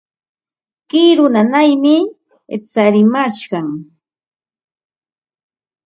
[0.89, 1.95] Kiru nanaymi
[2.63, 3.67] tsarimashqan.